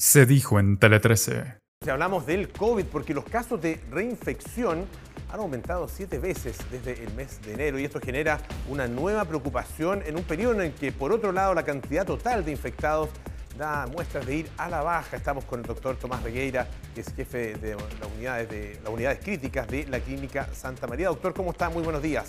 Se 0.00 0.24
dijo 0.24 0.58
en 0.58 0.78
Tele 0.78 0.98
13. 0.98 1.58
Hablamos 1.86 2.24
del 2.24 2.48
COVID 2.48 2.86
porque 2.86 3.12
los 3.12 3.26
casos 3.26 3.60
de 3.60 3.78
reinfección 3.90 4.86
han 5.30 5.40
aumentado 5.40 5.88
siete 5.88 6.18
veces 6.18 6.56
desde 6.70 7.04
el 7.04 7.12
mes 7.12 7.38
de 7.42 7.52
enero 7.52 7.78
y 7.78 7.84
esto 7.84 8.00
genera 8.00 8.40
una 8.70 8.88
nueva 8.88 9.26
preocupación 9.26 10.02
en 10.06 10.16
un 10.16 10.22
periodo 10.22 10.54
en 10.54 10.60
el 10.62 10.72
que, 10.72 10.90
por 10.90 11.12
otro 11.12 11.32
lado, 11.32 11.52
la 11.52 11.64
cantidad 11.64 12.06
total 12.06 12.46
de 12.46 12.50
infectados 12.50 13.10
da 13.58 13.86
muestras 13.88 14.24
de 14.24 14.36
ir 14.36 14.50
a 14.56 14.70
la 14.70 14.80
baja. 14.80 15.18
Estamos 15.18 15.44
con 15.44 15.60
el 15.60 15.66
doctor 15.66 15.96
Tomás 15.96 16.22
Regueira, 16.22 16.66
que 16.94 17.02
es 17.02 17.14
jefe 17.14 17.56
de 17.58 17.74
las 17.74 18.12
unidades, 18.16 18.48
de, 18.48 18.80
las 18.82 18.90
unidades 18.90 19.18
críticas 19.22 19.68
de 19.68 19.86
la 19.86 20.00
Clínica 20.00 20.48
Santa 20.54 20.86
María. 20.86 21.08
Doctor, 21.08 21.34
¿cómo 21.34 21.50
está? 21.50 21.68
Muy 21.68 21.82
buenos 21.82 22.00
días. 22.00 22.26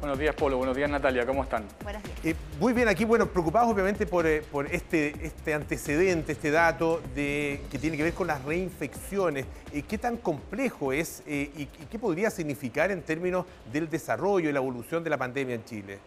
Buenos 0.00 0.18
días, 0.18 0.34
Polo. 0.34 0.58
Buenos 0.58 0.76
días, 0.76 0.90
Natalia. 0.90 1.24
¿Cómo 1.24 1.42
están? 1.42 1.64
Buenos 1.82 2.02
días. 2.02 2.14
Eh, 2.24 2.34
muy 2.60 2.72
bien, 2.72 2.88
aquí, 2.88 3.04
bueno, 3.04 3.26
preocupados 3.26 3.72
obviamente 3.72 4.06
por, 4.06 4.26
eh, 4.26 4.42
por 4.52 4.66
este, 4.66 5.14
este 5.24 5.54
antecedente, 5.54 6.32
este 6.32 6.50
dato 6.50 7.00
de, 7.14 7.62
que 7.70 7.78
tiene 7.78 7.96
que 7.96 8.02
ver 8.02 8.12
con 8.12 8.26
las 8.26 8.44
reinfecciones. 8.44 9.46
Eh, 9.72 9.82
¿Qué 9.82 9.96
tan 9.98 10.18
complejo 10.18 10.92
es 10.92 11.22
y, 11.26 11.50
y, 11.56 11.68
qué 11.90 11.98
podría 11.98 12.30
significar 12.30 12.90
en 12.90 13.02
términos 13.02 13.46
del 13.72 13.88
desarrollo 13.88 14.50
y 14.50 14.52
la 14.52 14.58
evolución 14.58 15.02
de 15.02 15.10
la 15.10 15.16
pandemia 15.16 15.54
en 15.54 15.64
Chile? 15.64 15.98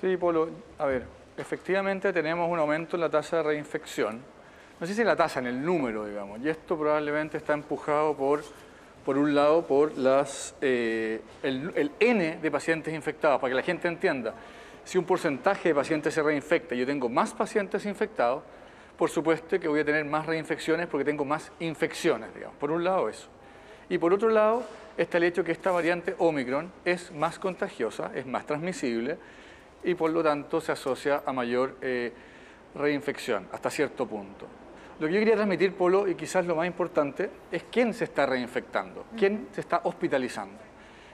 Sí, 0.00 0.16
Polo. 0.16 0.48
A 0.78 0.86
ver, 0.86 1.04
efectivamente 1.36 2.12
tenemos 2.12 2.48
un 2.50 2.58
aumento 2.58 2.96
en 2.96 3.00
la 3.00 3.10
tasa 3.10 3.38
de 3.38 3.42
reinfección. 3.42 4.20
No 4.78 4.86
sé 4.86 4.94
si 4.94 5.02
la 5.02 5.16
tasa, 5.16 5.40
en 5.40 5.46
el 5.46 5.64
número, 5.64 6.04
digamos. 6.04 6.38
Y 6.40 6.48
esto 6.50 6.78
probablemente 6.78 7.38
está 7.38 7.54
empujado 7.54 8.14
por 8.14 8.42
por 9.06 9.18
un 9.18 9.36
lado, 9.36 9.64
por 9.64 9.92
eh, 10.60 11.20
el, 11.44 11.92
N 12.00 12.38
de 12.42 12.50
pacientes 12.50 12.92
infectados, 12.92 13.40
para 13.40 13.52
que 13.52 13.54
la 13.54 13.62
gente 13.62 13.86
entienda. 13.86 14.34
Si 14.84 14.98
un 14.98 15.04
porcentaje 15.04 15.68
de 15.68 15.74
pacientes 15.76 16.12
se 16.12 16.24
reinfecta 16.24 16.74
y 16.74 16.78
yo 16.78 16.86
tengo 16.86 17.08
más 17.08 17.32
pacientes 17.32 17.86
infectados, 17.86 18.42
por 18.98 19.08
supuesto 19.08 19.60
que 19.60 19.68
voy 19.68 19.78
a 19.78 19.84
tener 19.84 20.04
más 20.04 20.26
reinfecciones 20.26 20.88
porque 20.88 21.04
tengo 21.04 21.24
más 21.24 21.52
infecciones, 21.60 22.34
digamos. 22.34 22.56
Por 22.56 22.72
un 22.72 22.82
lado 22.82 23.08
eso. 23.08 23.28
Y 23.88 23.96
por 23.98 24.12
otro 24.12 24.28
lado, 24.28 24.64
está 24.96 25.18
el 25.18 25.24
hecho 25.24 25.44
que 25.44 25.52
esta 25.52 25.70
variante 25.70 26.16
Omicron 26.18 26.72
es 26.84 27.12
más 27.12 27.38
contagiosa, 27.38 28.10
es 28.12 28.26
más 28.26 28.44
transmisible 28.44 29.18
y 29.84 29.94
por 29.94 30.10
lo 30.10 30.20
tanto 30.24 30.60
se 30.60 30.72
asocia 30.72 31.22
a 31.24 31.32
mayor 31.32 31.76
eh, 31.80 32.12
reinfección 32.74 33.46
hasta 33.52 33.70
cierto 33.70 34.04
punto. 34.04 34.48
Lo 34.98 35.06
que 35.06 35.12
yo 35.12 35.18
quería 35.18 35.34
transmitir, 35.34 35.74
Polo, 35.74 36.08
y 36.08 36.14
quizás 36.14 36.46
lo 36.46 36.56
más 36.56 36.66
importante, 36.66 37.30
es 37.52 37.64
quién 37.70 37.92
se 37.92 38.04
está 38.04 38.24
reinfectando, 38.24 39.04
quién 39.16 39.48
se 39.52 39.60
está 39.60 39.82
hospitalizando. 39.84 40.58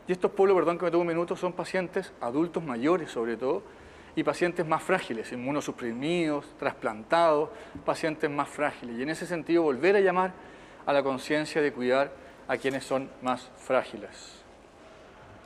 Y 0.06 0.12
estos, 0.12 0.30
Polo, 0.30 0.54
perdón 0.54 0.78
que 0.78 0.84
me 0.84 0.90
tomo 0.90 1.02
un 1.02 1.08
minuto, 1.08 1.34
son 1.36 1.52
pacientes 1.52 2.12
adultos 2.20 2.62
mayores 2.62 3.10
sobre 3.10 3.36
todo, 3.36 3.62
y 4.14 4.22
pacientes 4.22 4.66
más 4.66 4.82
frágiles, 4.82 5.32
inmunosuprimidos, 5.32 6.46
trasplantados, 6.58 7.48
pacientes 7.84 8.30
más 8.30 8.48
frágiles. 8.48 8.98
Y 8.98 9.02
en 9.02 9.10
ese 9.10 9.26
sentido, 9.26 9.62
volver 9.62 9.96
a 9.96 10.00
llamar 10.00 10.32
a 10.86 10.92
la 10.92 11.02
conciencia 11.02 11.60
de 11.62 11.72
cuidar 11.72 12.12
a 12.46 12.56
quienes 12.56 12.84
son 12.84 13.10
más 13.22 13.50
frágiles. 13.56 14.42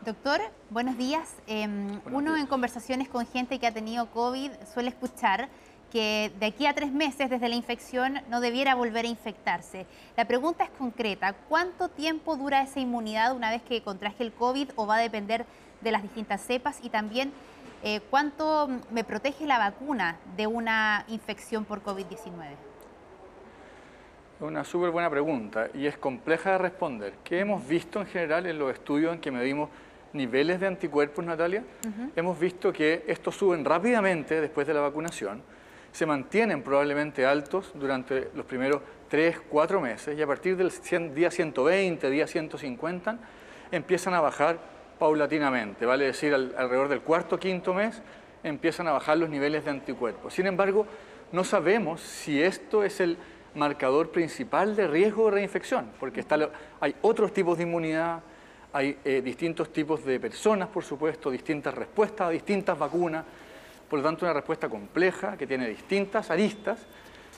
Doctor, 0.05 0.41
buenos 0.71 0.98
días. 0.98 1.37
Em, 1.47 2.00
uno 2.12 2.37
en 2.37 2.47
conversaciones 2.47 3.09
con 3.09 3.27
gente 3.27 3.59
que 3.59 3.67
ha 3.67 3.73
tenido 3.73 4.11
COVID 4.11 4.50
suele 4.73 4.91
escuchar 4.91 5.48
que 5.92 6.33
de 6.41 6.47
aquí 6.47 6.67
a 6.67 6.75
tres 6.75 6.92
meses 6.92 7.31
desde 7.31 7.48
la 7.48 7.55
infección 7.55 8.20
no 8.29 8.41
debiera 8.41 8.75
volver 8.75 9.05
a 9.05 9.09
infectarse. 9.09 9.87
La 10.17 10.27
pregunta 10.27 10.65
es 10.65 10.70
concreta, 10.70 11.34
¿cuánto 11.48 11.89
tiempo 11.89 12.37
dura 12.37 12.62
esa 12.62 12.81
inmunidad 12.81 13.34
una 13.34 13.51
vez 13.51 13.62
que 13.62 13.83
contraje 13.83 14.23
el 14.23 14.33
COVID 14.33 14.70
o 14.77 14.87
va 14.87 14.97
a 14.97 15.01
depender 15.01 15.47
de 15.81 15.93
las 15.93 16.03
distintas 16.03 16.43
cepas? 16.43 16.78
Y 16.83 16.91
también, 16.91 17.33
eh, 17.83 18.01
¿cuánto 18.11 18.69
me 18.91 19.05
protege 19.05 19.47
la 19.47 19.59
vacuna 19.59 20.17
de 20.37 20.47
una 20.47 21.05
infección 21.09 21.65
por 21.65 21.83
COVID-19? 21.83 22.56
Una 24.39 24.65
súper 24.65 24.91
buena 24.91 25.09
pregunta 25.09 25.69
y 25.73 25.87
es 25.87 25.97
compleja 25.97 26.53
de 26.53 26.59
responder. 26.59 27.15
¿Qué 27.25 27.41
hemos 27.41 27.67
visto 27.67 28.00
en 28.00 28.06
general 28.06 28.45
en 28.47 28.59
los 28.59 28.71
estudios 28.71 29.15
en 29.15 29.21
que 29.21 29.31
medimos 29.31 29.71
niveles 30.12 30.60
de 30.60 30.66
anticuerpos, 30.66 31.25
Natalia? 31.25 31.65
Hemos 32.15 32.39
visto 32.39 32.71
que 32.71 33.05
estos 33.06 33.34
suben 33.34 33.65
rápidamente 33.65 34.41
después 34.41 34.66
de 34.66 34.75
la 34.75 34.81
vacunación, 34.81 35.43
se 35.97 36.05
mantienen 36.05 36.62
probablemente 36.62 37.25
altos 37.25 37.73
durante 37.73 38.29
los 38.34 38.45
primeros 38.45 38.83
3, 39.09 39.41
4 39.49 39.81
meses 39.81 40.19
y 40.19 40.21
a 40.21 40.27
partir 40.27 40.55
del 40.55 40.71
día 41.15 41.31
120, 41.31 42.11
día 42.11 42.27
150, 42.27 43.19
empiezan 43.73 44.12
a 44.12 44.21
bajar 44.21 44.59
paulatinamente, 44.99 45.87
vale 45.87 46.05
decir, 46.05 46.34
alrededor 46.34 46.91
del 46.91 47.01
cuarto, 47.01 47.39
quinto 47.39 47.73
mes, 47.73 48.03
empiezan 48.43 48.89
a 48.89 48.93
bajar 48.93 49.17
los 49.17 49.31
niveles 49.31 49.65
de 49.65 49.71
anticuerpos. 49.71 50.34
Sin 50.34 50.47
embargo, 50.47 50.87
no 51.33 51.45
sabemos 51.45 52.03
si 52.03 52.43
esto 52.43 52.84
es 52.84 53.01
el 53.01 53.17
marcador 53.55 54.11
principal 54.11 54.77
de 54.77 54.89
riesgo 54.89 55.25
de 55.25 55.31
reinfección, 55.31 55.93
porque 55.99 56.21
está, 56.21 56.51
hay 56.78 56.95
otros 57.01 57.33
tipos 57.33 57.57
de 57.57 57.65
inmunidad, 57.65 58.21
hay 58.71 58.99
eh, 59.03 59.23
distintos 59.25 59.73
tipos 59.73 60.05
de 60.05 60.21
personas, 60.21 60.69
por 60.69 60.84
supuesto, 60.84 61.31
distintas 61.31 61.75
respuestas 61.75 62.28
a 62.28 62.31
distintas 62.31 62.78
vacunas, 62.78 63.25
por 63.88 64.00
lo 64.00 64.04
tanto, 64.04 64.24
una 64.24 64.34
respuesta 64.34 64.69
compleja 64.69 65.36
que 65.36 65.47
tiene 65.47 65.69
distintas 65.69 66.30
aristas, 66.30 66.80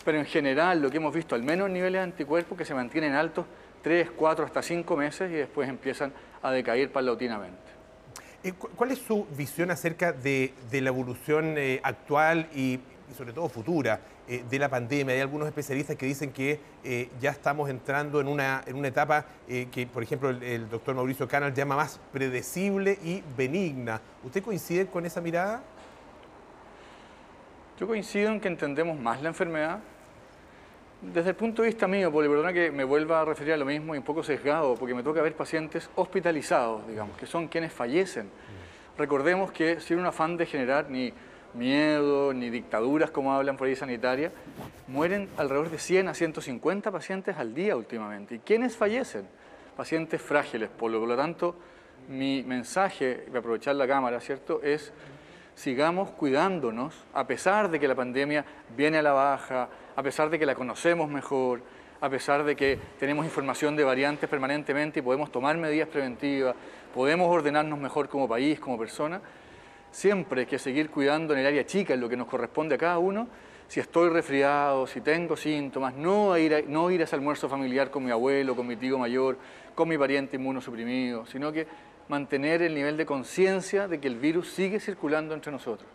pero 0.05 0.19
en 0.19 0.25
general 0.25 0.81
lo 0.81 0.91
que 0.91 0.97
hemos 0.97 1.15
visto, 1.15 1.35
al 1.35 1.43
menos 1.43 1.67
en 1.67 1.75
niveles 1.75 2.01
de 2.01 2.05
anticuerpos, 2.05 2.57
que 2.57 2.65
se 2.65 2.75
mantienen 2.75 3.15
altos 3.15 3.45
3, 3.83 4.11
4, 4.17 4.45
hasta 4.45 4.63
5 4.63 4.97
meses 4.97 5.31
y 5.31 5.35
después 5.35 5.69
empiezan 5.69 6.13
a 6.43 6.51
decaer 6.51 6.91
paulatinamente. 6.91 7.69
Eh, 8.43 8.53
¿Cuál 8.53 8.93
es 8.93 9.01
su 9.01 9.27
visión 9.37 9.71
acerca 9.71 10.13
de, 10.13 10.55
la 10.71 10.89
evolución 10.89 11.57
eh, 11.59 11.81
actual 11.83 12.49
y, 12.55 12.79
sobre 13.17 13.33
todo 13.33 13.49
futura 13.49 14.01
eh, 14.29 14.45
de 14.49 14.59
la 14.59 14.69
pandemia? 14.69 15.15
Hay 15.15 15.21
algunos 15.21 15.49
especialistas 15.49 15.97
que 15.97 16.07
dicen 16.07 16.33
que 16.33 16.61
ya 17.21 17.31
estamos 17.31 17.69
entrando 17.69 18.21
en 18.21 18.29
una, 18.29 18.63
en 18.67 18.77
una 18.77 18.89
etapa 18.89 19.27
que, 19.47 19.89
por 19.93 20.03
ejemplo, 20.03 20.31
el, 20.31 20.43
el 20.43 20.71
doctor 20.71 20.95
Mauricio 20.95 21.29
Canal 21.29 21.53
llama 21.53 21.77
más 21.77 22.01
predecible 22.13 22.99
y 23.03 23.23
benigna. 23.37 24.01
¿Usted 24.23 24.43
coincide 24.43 24.87
con 24.87 25.05
esa 25.05 25.21
mirada? 25.21 25.63
Yo 27.79 27.87
coincido 27.87 28.31
en 28.31 28.41
que 28.41 28.49
entendemos 28.49 28.99
más 28.99 29.23
la 29.23 29.29
enfermedad. 29.29 29.79
Desde 31.01 31.31
el 31.31 31.37
punto 31.37 31.63
de 31.63 31.69
vista 31.69 31.87
mío, 31.87 32.11
por 32.11 32.27
perdona 32.27 32.53
que 32.53 32.73
me 32.73 32.83
vuelva 32.83 33.21
a 33.21 33.25
referir 33.25 33.53
a 33.53 33.57
lo 33.57 33.65
mismo 33.65 33.95
y 33.95 33.99
un 33.99 34.05
poco 34.05 34.25
sesgado, 34.25 34.75
porque 34.75 34.95
me 34.95 35.05
toca 35.05 35.23
ver 35.23 35.35
pacientes 35.35 35.89
hospitalizados, 35.95 36.89
digamos, 36.89 37.17
que 37.17 37.27
son 37.27 37.47
quienes 37.47 37.73
fallecen. 37.73 38.31
Recordemos 38.97 39.53
que 39.53 39.79
sin 39.79 40.01
un 40.01 40.07
afán 40.07 40.37
de 40.37 40.47
generar 40.47 40.91
ni 40.91 41.13
miedo, 41.55 42.35
ni 42.35 42.51
dictaduras, 42.51 43.13
como 43.13 43.33
hablan 43.33 43.57
por 43.57 43.69
ahí 43.69 43.77
sanitaria, 43.77 44.33
mueren 44.89 45.29
alrededor 45.37 45.71
de 45.71 45.79
100 45.79 46.09
a 46.09 46.15
150 46.15 46.91
pacientes 46.91 47.37
al 47.37 47.55
día 47.55 47.77
últimamente. 47.77 48.35
¿Y 48.35 48.39
quiénes 48.41 48.77
fallecen? 48.77 49.29
Pacientes 49.77 50.21
frágiles. 50.21 50.69
Por 50.69 50.91
lo, 50.91 50.99
por 50.99 51.09
lo 51.09 51.17
tanto, 51.17 51.55
mi 52.09 52.43
mensaje, 52.43 53.27
voy 53.29 53.39
aprovechar 53.39 53.77
la 53.77 53.87
cámara, 53.87 54.19
¿cierto?, 54.19 54.61
es 54.65 54.93
sigamos 55.59 56.11
cuidándonos, 56.11 56.95
a 57.13 57.27
pesar 57.27 57.69
de 57.69 57.81
que 57.81 57.89
la 57.89 57.97
pandemia 57.97 58.45
viene 58.77 58.99
a 58.99 59.03
la 59.03 59.13
baja, 59.13 59.69
a 59.97 60.03
pesar 60.05 60.31
de 60.31 60.39
que 60.39 60.47
la 60.47 60.55
conocemos 60.55 61.11
mejor, 61.11 61.61
a 62.01 62.09
pesar 62.09 62.45
de 62.45 62.55
que 62.55 62.79
tenemos 63.01 63.25
información 63.25 63.75
de 63.75 63.83
variantes 63.83 64.31
permanentemente 64.31 65.01
y 65.01 65.03
podemos 65.03 65.33
tomar 65.33 65.57
medidas 65.57 65.89
preventivas, 65.89 66.55
podemos 66.95 67.29
ordenarnos 67.29 67.77
mejor 67.77 68.09
como 68.09 68.29
país, 68.29 68.61
como 68.61 68.79
persona, 68.79 69.21
siempre 69.91 70.43
hay 70.43 70.47
que 70.47 70.61
seguir 70.61 70.91
cuidando 70.91 71.35
en 71.35 71.41
el 71.41 71.47
área 71.47 71.67
chica, 71.67 71.95
en 71.95 72.01
lo 72.01 72.09
que 72.09 72.17
nos 72.17 72.29
corresponde 72.29 72.77
a 72.77 72.79
cada 72.79 72.99
uno, 72.99 73.27
si 73.67 73.81
estoy 73.81 74.11
resfriado, 74.11 74.87
si 74.87 75.01
tengo 75.01 75.37
síntomas, 75.37 75.93
no 75.93 76.39
ir, 76.39 76.55
a, 76.55 76.63
no 76.63 76.89
ir 76.93 77.01
a 77.01 77.05
ese 77.05 77.17
almuerzo 77.17 77.49
familiar 77.49 77.91
con 77.91 78.05
mi 78.05 78.13
abuelo, 78.13 78.55
con 78.55 78.65
mi 78.65 78.77
tío 78.77 78.97
mayor, 78.97 79.37
con 79.75 79.89
mi 79.89 79.99
pariente 79.99 80.37
inmunosuprimido, 80.37 81.27
sino 81.27 81.51
que 81.51 81.67
mantener 82.09 82.63
el 82.63 82.75
nivel 82.75 82.97
de 82.97 83.07
conciencia 83.07 83.87
de 83.89 84.01
que 84.01 84.09
el 84.09 84.17
virus 84.17 84.51
sigue 84.51 84.81
circulando 84.81 85.35
entre 85.35 85.53
nosotros. 85.53 85.89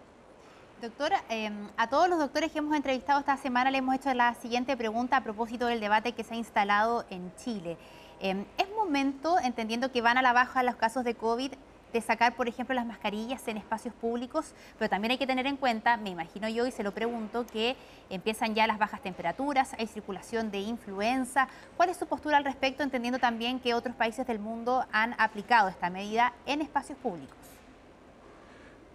Doctora, 0.81 1.23
em, 1.29 1.69
a 1.77 1.87
todos 1.87 2.09
los 2.09 2.19
doctores 2.19 2.51
que 2.51 2.59
hemos 2.59 2.75
entrevistado 2.75 3.19
esta 3.19 3.37
semana 3.37 3.71
le 3.71 3.77
hemos 3.77 3.95
hecho 3.95 4.13
la 4.13 4.33
siguiente 4.35 4.75
pregunta 4.75 5.17
a 5.17 5.23
propósito 5.23 5.65
del 5.67 5.79
debate 5.79 6.11
que 6.11 6.23
se 6.23 6.33
ha 6.33 6.37
instalado 6.37 7.05
en 7.09 7.33
Chile. 7.37 7.77
Em, 8.19 8.45
¿Es 8.57 8.69
momento, 8.75 9.37
entendiendo 9.39 9.91
que 9.91 10.01
van 10.01 10.17
a 10.17 10.21
la 10.21 10.33
baja 10.33 10.61
los 10.61 10.75
casos 10.75 11.05
de 11.05 11.15
COVID, 11.15 11.53
de 11.93 12.01
sacar, 12.01 12.35
por 12.35 12.47
ejemplo, 12.47 12.73
las 12.73 12.85
mascarillas 12.85 13.47
en 13.47 13.57
espacios 13.57 13.93
públicos, 13.93 14.53
pero 14.79 14.89
también 14.89 15.11
hay 15.11 15.17
que 15.17 15.27
tener 15.27 15.45
en 15.45 15.55
cuenta, 15.55 15.95
me 15.95 16.09
imagino 16.09 16.49
yo 16.49 16.65
y 16.65 16.71
se 16.71 16.83
lo 16.83 16.91
pregunto, 16.91 17.45
que 17.45 17.77
empiezan 18.09 18.55
ya 18.55 18.65
las 18.65 18.79
bajas 18.79 19.01
temperaturas, 19.01 19.73
hay 19.77 19.87
circulación 19.87 20.49
de 20.49 20.59
influenza. 20.59 21.47
¿Cuál 21.77 21.89
es 21.89 21.97
su 21.97 22.07
postura 22.07 22.37
al 22.37 22.43
respecto, 22.43 22.81
entendiendo 22.81 23.19
también 23.19 23.59
que 23.59 23.75
otros 23.75 23.95
países 23.95 24.25
del 24.25 24.39
mundo 24.39 24.85
han 24.91 25.15
aplicado 25.19 25.69
esta 25.69 25.89
medida 25.91 26.33
en 26.47 26.61
espacios 26.61 26.97
públicos? 26.97 27.37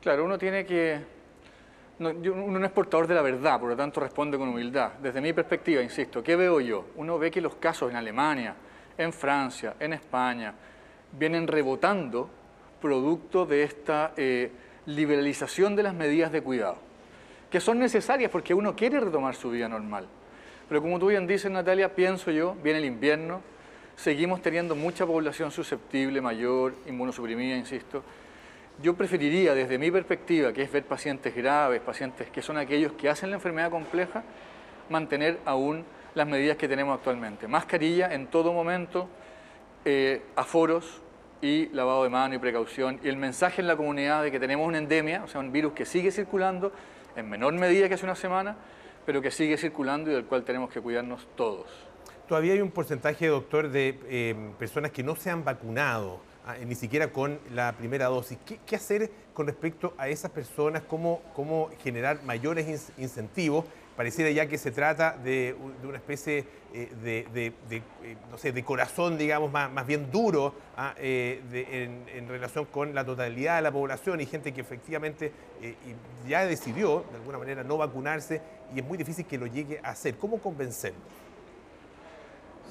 Claro, 0.02 0.24
uno 0.24 0.36
tiene 0.36 0.66
que... 0.66 1.00
uno 2.00 2.58
no 2.58 2.66
es 2.66 2.72
portador 2.72 3.06
de 3.06 3.14
la 3.14 3.22
verdad, 3.22 3.60
por 3.60 3.68
lo 3.70 3.76
tanto 3.76 4.00
responde 4.00 4.36
con 4.36 4.48
humildad. 4.48 4.94
Desde 5.00 5.20
mi 5.20 5.32
perspectiva, 5.32 5.82
insisto, 5.82 6.22
¿qué 6.22 6.34
veo 6.34 6.60
yo? 6.60 6.86
Uno 6.96 7.16
ve 7.16 7.30
que 7.30 7.40
los 7.40 7.54
casos 7.54 7.90
en 7.90 7.96
Alemania, 7.96 8.56
en 8.96 9.12
Francia, 9.12 9.76
en 9.78 9.92
España, 9.92 10.52
vienen 11.12 11.46
rebotando 11.46 12.30
producto 12.80 13.46
de 13.46 13.62
esta 13.62 14.12
eh, 14.16 14.50
liberalización 14.86 15.76
de 15.76 15.82
las 15.82 15.94
medidas 15.94 16.32
de 16.32 16.42
cuidado. 16.42 16.76
que 17.50 17.60
son 17.60 17.78
necesarias 17.78 18.30
porque 18.30 18.52
uno 18.52 18.76
quiere 18.76 19.00
retomar 19.00 19.34
su 19.34 19.50
vida 19.50 19.68
normal. 19.68 20.06
Pero 20.68 20.82
como 20.82 20.98
tú 20.98 21.06
bien 21.06 21.26
dices, 21.26 21.50
Natalia, 21.50 21.94
pienso 21.94 22.30
yo, 22.30 22.54
viene 22.62 22.78
el 22.78 22.84
invierno, 22.84 23.40
seguimos 23.96 24.42
teniendo 24.42 24.76
mucha 24.76 25.06
población 25.06 25.50
susceptible, 25.50 26.20
mayor, 26.20 26.74
inmunosuprimida, 26.86 27.56
insisto. 27.56 28.02
Yo 28.82 28.94
preferiría, 28.94 29.54
desde 29.54 29.78
mi 29.78 29.90
perspectiva, 29.90 30.52
que 30.52 30.62
es 30.62 30.70
ver 30.70 30.84
pacientes 30.84 31.34
graves, 31.34 31.80
pacientes 31.80 32.28
que 32.30 32.42
son 32.42 32.58
aquellos 32.58 32.92
que 32.92 33.08
hacen 33.08 33.30
la 33.30 33.36
enfermedad 33.36 33.70
compleja, 33.70 34.22
mantener 34.90 35.38
aún 35.46 35.84
las 36.14 36.28
medidas 36.28 36.58
que 36.58 36.68
tenemos 36.68 36.98
actualmente. 36.98 37.48
Mascarilla 37.48 38.12
en 38.12 38.26
todo 38.26 38.52
momento, 38.52 39.08
eh, 39.84 40.22
aforos 40.36 41.00
y 41.40 41.66
lavado 41.68 42.04
de 42.04 42.10
mano 42.10 42.34
y 42.34 42.38
precaución. 42.38 43.00
Y 43.02 43.08
el 43.08 43.16
mensaje 43.16 43.60
en 43.60 43.68
la 43.68 43.76
comunidad 43.76 44.22
de 44.22 44.30
que 44.30 44.40
tenemos 44.40 44.66
una 44.66 44.78
endemia, 44.78 45.22
o 45.24 45.28
sea, 45.28 45.40
un 45.40 45.52
virus 45.52 45.72
que 45.72 45.84
sigue 45.84 46.10
circulando 46.10 46.72
en 47.16 47.28
menor 47.28 47.52
medida 47.54 47.88
que 47.88 47.94
hace 47.94 48.04
una 48.04 48.14
semana, 48.14 48.56
pero 49.06 49.22
que 49.22 49.30
sigue 49.30 49.56
circulando 49.56 50.10
y 50.10 50.14
del 50.14 50.24
cual 50.24 50.44
tenemos 50.44 50.70
que 50.70 50.80
cuidarnos 50.80 51.26
todos. 51.36 51.66
Todavía 52.28 52.52
hay 52.52 52.60
un 52.60 52.70
porcentaje, 52.70 53.26
doctor, 53.26 53.70
de 53.70 53.98
eh, 54.08 54.34
personas 54.58 54.90
que 54.90 55.02
no 55.02 55.16
se 55.16 55.30
han 55.30 55.44
vacunado, 55.44 56.20
ah, 56.46 56.56
ni 56.64 56.74
siquiera 56.74 57.08
con 57.08 57.38
la 57.54 57.72
primera 57.72 58.06
dosis. 58.06 58.38
¿Qué, 58.44 58.76
hacer 58.76 59.10
con 59.32 59.46
respecto 59.46 59.94
a 59.96 60.08
esas 60.08 60.30
personas? 60.30 60.82
¿Cómo, 60.82 61.22
cómo 61.34 61.70
generar 61.82 62.22
mayores 62.24 62.92
incentivos? 62.98 63.64
Pareciera 63.98 64.30
ya 64.30 64.46
que 64.46 64.58
se 64.58 64.70
trata 64.70 65.18
de, 65.24 65.56
una 65.82 65.96
especie 65.96 66.44
eh, 66.72 66.88
de, 67.02 67.52
eh, 67.68 68.16
no 68.30 68.38
sé, 68.38 68.52
de 68.52 68.62
corazón, 68.62 69.18
digamos, 69.18 69.50
más, 69.50 69.72
más 69.72 69.84
bien 69.88 70.08
duro 70.12 70.54
ah, 70.76 70.94
en, 70.96 72.04
en, 72.06 72.28
relación 72.28 72.66
con 72.66 72.94
la 72.94 73.04
totalidad 73.04 73.56
de 73.56 73.62
la 73.62 73.72
población 73.72 74.20
y 74.20 74.26
gente 74.26 74.54
que 74.54 74.60
efectivamente 74.60 75.32
ya 76.28 76.46
decidió, 76.46 77.06
de 77.10 77.16
alguna 77.16 77.38
manera, 77.38 77.64
no 77.64 77.76
vacunarse 77.76 78.40
y 78.72 78.78
es 78.78 78.86
muy 78.86 78.96
difícil 78.98 79.26
que 79.26 79.36
lo 79.36 79.48
llegue 79.48 79.80
a 79.82 79.88
hacer. 79.88 80.14
¿Cómo 80.14 80.38
convencerlos? 80.38 81.02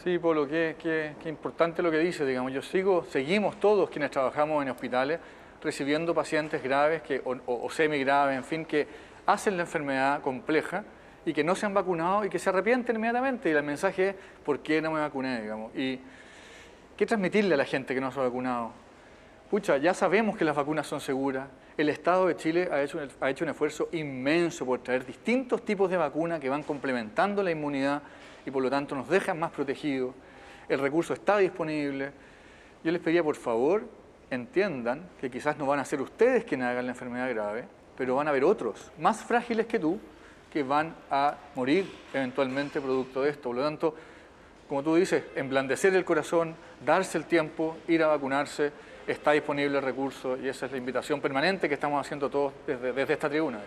Sí, 0.05 0.19
Polo, 0.19 0.47
qué, 0.47 0.77
qué, 0.81 1.27
importante 1.27 1.83
lo 1.83 1.91
que 1.91 1.97
dice, 1.97 2.25
digamos. 2.25 2.53
Yo 2.53 2.61
sigo, 2.61 3.03
seguimos 3.03 3.59
todos 3.59 3.89
quienes 3.89 4.11
trabajamos 4.11 4.63
en 4.63 4.69
hospitales 4.69 5.19
recibiendo 5.61 6.15
pacientes 6.15 6.63
graves 6.63 7.01
que, 7.01 7.21
o, 7.25 7.37
o 7.45 7.69
semi 7.69 7.99
graves, 7.99 8.37
en 8.37 8.45
fin, 8.45 8.63
que 8.63 8.87
hacen 9.25 9.57
la 9.57 9.63
enfermedad 9.63 10.21
compleja 10.21 10.85
y 11.27 11.33
que 11.33 11.43
no 11.43 11.55
se 11.55 11.65
han 11.65 11.73
vacunado 11.73 12.23
y 12.23 12.29
que 12.29 12.39
se 12.39 12.49
arrepienten 12.49 12.95
inmediatamente. 12.95 13.49
Y 13.49 13.51
el 13.51 13.61
mensaje 13.61 14.09
es, 14.09 14.15
¿por 14.45 14.59
qué 14.59 14.81
no 14.81 14.91
me 14.91 15.01
vacuné? 15.01 15.41
Digamos? 15.41 15.75
Y 15.75 15.99
¿qué 16.95 17.05
transmitirle 17.05 17.53
a 17.53 17.57
la 17.57 17.65
gente 17.65 17.93
que 17.93 17.99
no 17.99 18.13
se 18.13 18.19
ha 18.21 18.23
vacunado? 18.23 18.71
Pucha, 19.51 19.75
ya 19.75 19.93
sabemos 19.93 20.37
que 20.37 20.45
las 20.45 20.55
vacunas 20.55 20.87
son 20.87 21.01
seguras. 21.01 21.49
El 21.77 21.89
Estado 21.89 22.27
de 22.27 22.37
Chile 22.37 22.69
ha 22.71 22.81
hecho, 22.81 22.99
ha 23.19 23.29
hecho 23.29 23.43
un 23.43 23.49
esfuerzo 23.49 23.89
inmenso 23.91 24.65
por 24.65 24.79
traer 24.79 25.05
distintos 25.05 25.65
tipos 25.65 25.89
de 25.91 25.97
vacunas 25.97 26.39
que 26.39 26.47
van 26.47 26.63
complementando 26.63 27.43
la 27.43 27.51
inmunidad 27.51 28.01
y 28.45 28.51
por 28.51 28.63
lo 28.63 28.69
tanto 28.69 28.95
nos 28.95 29.09
dejan 29.09 29.37
más 29.37 29.51
protegidos. 29.51 30.15
El 30.69 30.79
recurso 30.79 31.13
está 31.13 31.37
disponible. 31.39 32.11
Yo 32.85 32.91
les 32.93 33.01
pediría, 33.01 33.21
por 33.21 33.35
favor, 33.35 33.83
entiendan 34.29 35.01
que 35.19 35.29
quizás 35.29 35.57
no 35.57 35.65
van 35.65 35.79
a 35.79 35.85
ser 35.85 36.01
ustedes 36.01 36.45
quienes 36.45 36.67
hagan 36.67 36.85
la 36.85 36.93
enfermedad 36.93 37.29
grave, 37.29 37.65
pero 37.97 38.15
van 38.15 38.27
a 38.27 38.29
haber 38.29 38.45
otros 38.45 38.93
más 38.97 39.21
frágiles 39.25 39.65
que 39.65 39.77
tú 39.77 39.99
que 40.51 40.63
van 40.63 40.95
a 41.11 41.35
morir 41.55 41.91
eventualmente 42.13 42.81
producto 42.81 43.21
de 43.21 43.31
esto. 43.31 43.49
Por 43.49 43.57
lo 43.57 43.63
tanto, 43.63 43.95
como 44.67 44.83
tú 44.83 44.95
dices, 44.95 45.23
emblandecer 45.35 45.93
el 45.95 46.05
corazón, 46.05 46.55
darse 46.85 47.17
el 47.17 47.25
tiempo, 47.25 47.77
ir 47.87 48.03
a 48.03 48.07
vacunarse, 48.07 48.71
está 49.07 49.31
disponible 49.31 49.77
el 49.77 49.83
recurso 49.83 50.37
y 50.37 50.47
esa 50.47 50.65
es 50.65 50.71
la 50.71 50.77
invitación 50.77 51.21
permanente 51.21 51.67
que 51.67 51.75
estamos 51.75 52.05
haciendo 52.05 52.29
todos 52.29 52.53
desde, 52.65 52.91
desde 52.91 53.13
esta 53.13 53.29
tribuna. 53.29 53.59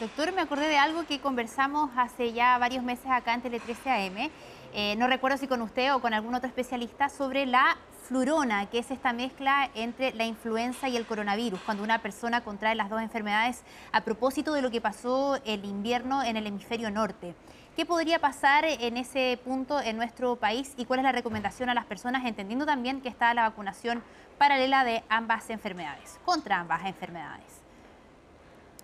Doctor, 0.00 0.32
me 0.32 0.40
acordé 0.40 0.66
de 0.66 0.78
algo 0.78 1.04
que 1.04 1.20
conversamos 1.20 1.90
hace 1.96 2.32
ya 2.32 2.56
varios 2.58 2.82
meses 2.82 3.06
acá 3.06 3.34
en 3.34 3.42
Tele 3.42 3.60
13 3.60 3.90
AM. 3.90 4.30
Eh, 4.72 4.96
no 4.96 5.06
recuerdo 5.08 5.36
si 5.36 5.46
con 5.46 5.60
usted 5.62 5.94
o 5.94 6.00
con 6.00 6.14
algún 6.14 6.34
otro 6.34 6.48
especialista 6.48 7.08
sobre 7.08 7.44
la 7.44 7.76
flurona, 8.10 8.68
que 8.68 8.80
es 8.80 8.90
esta 8.90 9.12
mezcla 9.12 9.70
entre 9.72 10.12
la 10.14 10.24
influenza 10.24 10.88
y 10.88 10.96
el 10.96 11.06
coronavirus, 11.06 11.60
cuando 11.60 11.84
una 11.84 12.02
persona 12.02 12.42
contrae 12.42 12.74
las 12.74 12.90
dos 12.90 13.00
enfermedades 13.00 13.62
a 13.92 14.00
propósito 14.00 14.52
de 14.52 14.62
lo 14.62 14.70
que 14.72 14.80
pasó 14.80 15.38
el 15.44 15.64
invierno 15.64 16.24
en 16.24 16.36
el 16.36 16.44
hemisferio 16.44 16.90
norte. 16.90 17.36
¿Qué 17.76 17.86
podría 17.86 18.18
pasar 18.18 18.64
en 18.64 18.96
ese 18.96 19.38
punto 19.44 19.80
en 19.80 19.96
nuestro 19.96 20.34
país 20.34 20.74
y 20.76 20.86
cuál 20.86 20.98
es 20.98 21.04
la 21.04 21.12
recomendación 21.12 21.68
a 21.68 21.74
las 21.74 21.84
personas, 21.84 22.26
entendiendo 22.26 22.66
también 22.66 23.00
que 23.00 23.08
está 23.08 23.32
la 23.32 23.42
vacunación 23.42 24.02
paralela 24.38 24.82
de 24.82 25.04
ambas 25.08 25.48
enfermedades, 25.48 26.18
contra 26.24 26.58
ambas 26.58 26.84
enfermedades? 26.86 27.60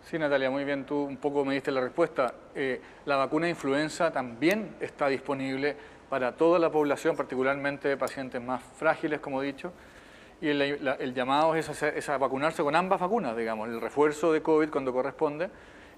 Sí, 0.05 0.20
Natalia, 0.20 0.52
muy 0.52 0.62
bien, 0.64 0.87
tú 0.87 1.02
un 1.02 1.17
poco 1.17 1.44
me 1.44 1.55
diste 1.55 1.73
la 1.73 1.81
respuesta. 1.81 2.32
Eh, 2.55 2.81
la 3.06 3.17
vacuna 3.17 3.46
de 3.46 3.50
influenza 3.50 4.12
también 4.12 4.76
está 4.78 5.08
disponible 5.08 5.76
para 6.08 6.32
toda 6.32 6.58
la 6.58 6.70
población, 6.70 7.17
particularmente 7.17 7.97
pacientes 7.97 8.41
más 8.43 8.62
frágiles, 8.62 9.20
como 9.20 9.43
he 9.43 9.47
dicho, 9.47 9.73
y 10.41 10.49
el, 10.49 11.14
llamado 11.14 11.55
es 11.55 12.08
a, 12.08 12.19
vacunarse 12.19 12.62
con 12.62 12.76
ambas 12.76 13.00
vacunas, 13.00 13.37
digamos, 13.37 13.69
el 13.69 13.81
refuerzo 13.81 14.32
de 14.32 14.43
COVID 14.43 14.69
cuando 14.69 14.93
corresponde 14.93 15.49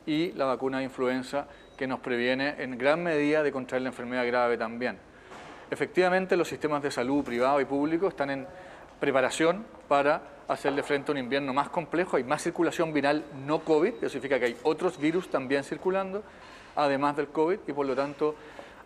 y 0.07 0.33
la 0.33 0.45
vacuna 0.45 0.79
de 0.79 0.85
influenza 0.85 1.47
que 1.77 1.87
nos 1.87 2.01
previene 2.01 2.55
en 2.59 2.79
gran 2.79 3.03
medida 3.03 3.43
de 3.43 3.51
contraer 3.53 3.83
la 3.83 3.89
enfermedad 3.89 4.27
grave 4.27 4.57
también. 4.57 4.99
Efectivamente, 5.71 6.37
los 6.37 6.49
sistemas 6.49 6.83
de 6.83 6.91
salud 6.91 7.25
privado 7.25 7.61
y 7.61 7.65
público 7.65 8.09
están 8.09 8.31
en 8.31 8.47
preparación 9.01 9.67
para 9.87 10.23
hacerle 10.49 10.83
frente 10.83 11.11
a 11.11 11.13
un 11.13 11.19
invierno 11.19 11.53
más 11.53 11.69
complejo, 11.69 12.17
hay 12.17 12.25
más 12.25 12.43
circulación 12.43 12.93
viral 12.93 13.25
no 13.45 13.61
COVID, 13.61 13.95
eso 13.97 14.09
significa 14.09 14.39
que 14.39 14.47
hay 14.47 14.57
otros 14.63 14.99
virus 14.99 15.29
también 15.29 15.63
circulando, 15.63 16.23
además 16.75 17.17
del 17.17 17.29
COVID, 17.29 17.59
y 17.67 17.73
por 17.73 17.87
lo 17.87 17.95
tanto 17.95 18.35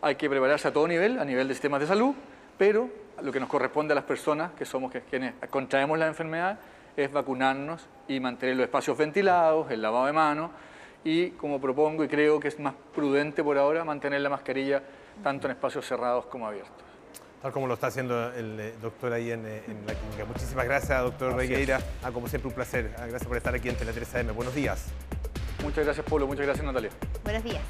hay 0.02 0.16
que 0.16 0.28
prepararse 0.28 0.68
a 0.68 0.72
todo 0.72 0.86
nivel, 0.86 1.18
a 1.18 1.24
nivel 1.24 1.48
de 1.48 1.54
sistemas 1.54 1.80
de 1.80 1.86
salud, 1.86 2.14
pero 2.58 2.90
lo 3.22 3.32
que 3.32 3.40
nos 3.40 3.48
corresponde 3.48 3.92
a 3.92 3.94
las 3.94 4.04
personas, 4.04 4.52
que 4.52 4.64
somos 4.64 4.92
quienes 5.08 5.34
contraemos 5.48 5.98
la 5.98 6.08
enfermedad, 6.08 6.58
es 6.96 7.10
vacunarnos 7.10 7.86
y 8.08 8.20
mantener 8.20 8.56
los 8.56 8.64
espacios 8.64 8.98
ventilados, 8.98 9.70
el 9.70 9.80
lavado 9.80 10.06
de 10.06 10.12
manos, 10.12 10.50
y 11.04 11.30
como 11.30 11.60
propongo 11.60 12.04
y 12.04 12.08
creo 12.08 12.38
que 12.38 12.48
es 12.48 12.58
más 12.58 12.74
prudente 12.94 13.42
por 13.42 13.56
ahora, 13.56 13.84
mantener 13.84 14.20
la 14.20 14.28
mascarilla 14.28 14.82
tanto 15.22 15.46
en 15.46 15.52
espacios 15.52 15.86
cerrados 15.86 16.26
como 16.26 16.46
abiertos 16.46 16.82
tal 17.42 17.50
como 17.50 17.66
lo 17.66 17.74
está 17.74 17.88
haciendo 17.88 18.32
el 18.34 18.60
eh, 18.60 18.74
doctor 18.80 19.12
ahí 19.12 19.32
en, 19.32 19.44
eh, 19.44 19.64
en 19.66 19.84
la 19.84 19.94
clínica. 19.94 20.24
Muchísimas 20.24 20.64
gracias, 20.64 21.02
doctor 21.02 21.34
Regueira. 21.34 21.80
Ah, 22.04 22.12
como 22.12 22.28
siempre, 22.28 22.48
un 22.48 22.54
placer. 22.54 22.94
Ah, 22.96 23.06
gracias 23.06 23.26
por 23.26 23.36
estar 23.36 23.52
aquí 23.52 23.68
en 23.68 23.74
Tele 23.74 23.92
3 23.92 24.14
AM. 24.14 24.32
Buenos 24.32 24.54
días. 24.54 24.86
Muchas 25.60 25.84
gracias, 25.84 26.06
Pablo. 26.06 26.28
Muchas 26.28 26.46
gracias, 26.46 26.64
Natalia. 26.64 26.90
Buenos 27.24 27.42
días. 27.42 27.62